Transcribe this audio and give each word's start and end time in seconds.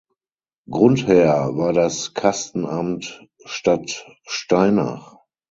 Grundherr 0.67 1.55
war 1.57 1.73
das 1.73 2.15
Kastenamt 2.15 3.21
Stadtsteinach. 3.45 5.19